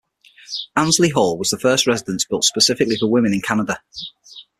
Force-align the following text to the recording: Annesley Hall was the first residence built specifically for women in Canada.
Annesley 0.75 1.09
Hall 1.09 1.37
was 1.37 1.51
the 1.51 1.59
first 1.59 1.85
residence 1.85 2.25
built 2.25 2.43
specifically 2.43 2.97
for 2.97 3.07
women 3.07 3.35
in 3.35 3.41
Canada. 3.41 3.83